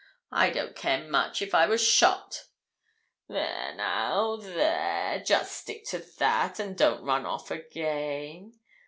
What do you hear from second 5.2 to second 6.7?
just stick to that,